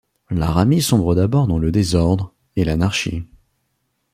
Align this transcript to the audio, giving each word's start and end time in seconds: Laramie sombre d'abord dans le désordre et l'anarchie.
Laramie 0.31 0.81
sombre 0.81 1.13
d'abord 1.13 1.45
dans 1.45 1.59
le 1.59 1.71
désordre 1.71 2.33
et 2.55 2.65
l'anarchie. 2.65 3.23